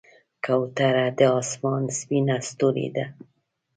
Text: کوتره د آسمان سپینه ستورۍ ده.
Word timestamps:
کوتره 0.45 1.05
د 1.17 1.19
آسمان 1.39 1.83
سپینه 1.97 2.35
ستورۍ 2.47 2.87
ده. 2.95 3.05